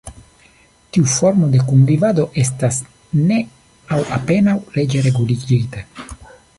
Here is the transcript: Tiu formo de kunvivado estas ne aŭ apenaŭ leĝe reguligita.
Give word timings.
Tiu 0.95 1.03
formo 1.15 1.49
de 1.55 1.59
kunvivado 1.67 2.25
estas 2.45 2.81
ne 3.29 3.39
aŭ 3.99 4.03
apenaŭ 4.19 4.59
leĝe 4.79 5.09
reguligita. 5.11 5.89